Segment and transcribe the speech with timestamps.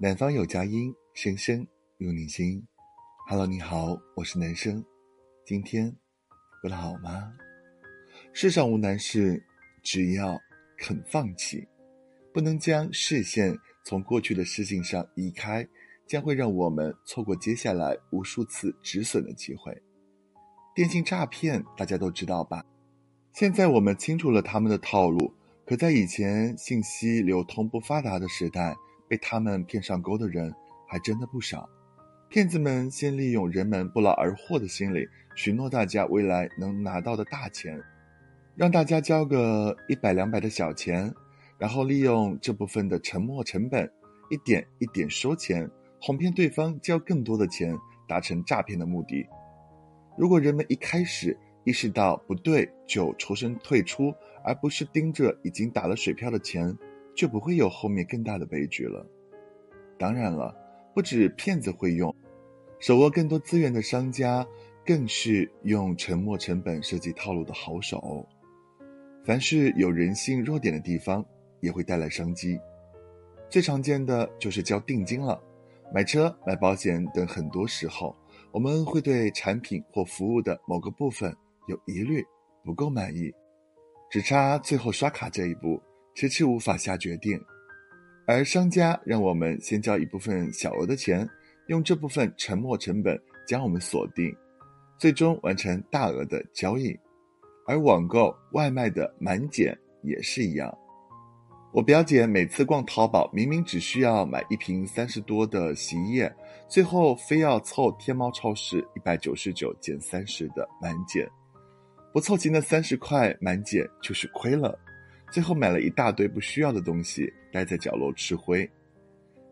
[0.00, 2.64] 南方有佳音，声声入你心。
[3.26, 4.84] Hello，你好，我是男生。
[5.44, 5.92] 今天
[6.62, 7.32] 过得好吗？
[8.32, 9.42] 世上无难事，
[9.82, 10.38] 只要
[10.76, 11.66] 肯放弃。
[12.32, 13.52] 不能将视线
[13.84, 15.66] 从过去的事情上移开，
[16.06, 19.76] 将会让我们错过接下来无数次止损的机会。
[20.76, 22.64] 电信诈骗大家都知道吧？
[23.32, 25.34] 现在我们清楚了他们的套路，
[25.66, 28.76] 可在以前信息流通不发达的时代。
[29.08, 30.54] 被他们骗上钩的人
[30.86, 31.68] 还真的不少，
[32.28, 37.80] 骗子们先利用人们不劳而获的心理，许诺大家未来能拿到的大钱，
[38.54, 41.12] 让大家交个一百两百的小钱，
[41.58, 43.90] 然后利用这部分的沉没成本，
[44.30, 45.68] 一点一点收钱，
[46.00, 49.26] 哄骗对方交更多的钱，达成诈骗的目的。
[50.16, 54.12] 如果人们一开始意识到不对就抽身退出，
[54.44, 56.76] 而不是盯着已经打了水漂的钱。
[57.18, 59.04] 就不会有后面更大的悲剧了。
[59.98, 60.54] 当然了，
[60.94, 62.14] 不止骗子会用，
[62.78, 64.46] 手握更多资源的商家
[64.86, 68.24] 更是用沉没成本设计套路的好手。
[69.24, 71.26] 凡是有人性弱点的地方，
[71.58, 72.56] 也会带来商机。
[73.50, 75.42] 最常见的就是交定金了，
[75.92, 78.14] 买车、买保险等，很多时候
[78.52, 82.24] 我们会对产品或服务的某个部分有疑虑，
[82.62, 83.34] 不够满意，
[84.08, 85.82] 只差最后刷卡这一步。
[86.18, 87.40] 迟迟无法下决定，
[88.26, 91.24] 而商家让我们先交一部分小额的钱，
[91.68, 93.16] 用这部分沉没成本
[93.46, 94.34] 将我们锁定，
[94.98, 96.98] 最终完成大额的交易。
[97.68, 100.76] 而网购外卖的满减也是一样。
[101.72, 106.34] 我表姐每次逛淘宝，明明只需要买一瓶三十多的洗衣液，
[106.66, 111.30] 最后非要凑天猫超市一百九十九减三十的满减，
[112.12, 114.76] 不凑齐那三十块满减就是亏了。
[115.30, 118.68] 最后买了一大堆不需要的东西，待在角落吃灰。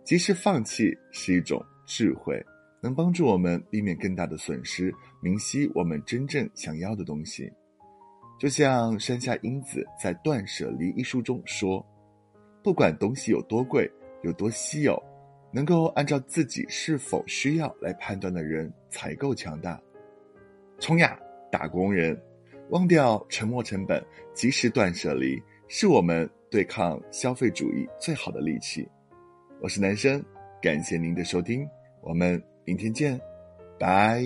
[0.04, 2.40] 及时放弃是一种智慧，
[2.82, 7.52] 能帮助我们避免更大的损失，明晰我们真正想要的东西。
[8.38, 11.84] 就像山下英子在《断舍离》一书中说
[12.62, 13.90] ：“不管东西有多贵、
[14.22, 15.02] 有多稀有，
[15.52, 19.80] 能够按照自己是否需要来判断的人才够强大。”
[20.78, 21.18] 冲呀，
[21.50, 22.20] 打工人！
[22.70, 24.04] 忘掉沉没成本，
[24.34, 25.40] 及时断舍离。
[25.68, 28.88] 是我们对抗消费主义最好的利器。
[29.60, 30.24] 我是男生，
[30.62, 31.68] 感谢您的收听，
[32.02, 33.20] 我们明天见，
[33.78, 34.22] 拜。